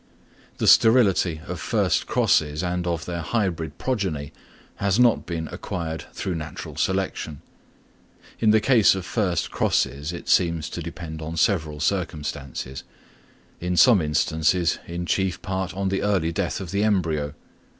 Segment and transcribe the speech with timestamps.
[0.57, 4.33] The sterility of first crosses and of their hybrid progeny
[4.77, 7.39] has not been acquired through natural selection.
[8.39, 12.83] In the case of first crosses it seems to depend on several circumstances;
[13.59, 17.35] in some instances in chief part on the early death of the embryo.